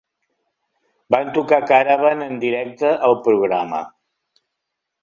Van 1.15 1.29
tocar 1.35 1.59
Caravan 1.73 2.27
en 2.29 2.41
directe 2.47 2.95
al 3.11 3.17
programa. 3.31 3.85